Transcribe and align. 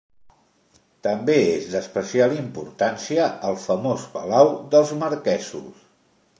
També 1.07 1.35
és 1.57 1.67
d'especial 1.73 2.33
importància 2.39 3.29
el 3.51 3.61
famós 3.67 4.09
palau 4.17 4.53
dels 4.75 4.97
marquesos. 5.07 5.89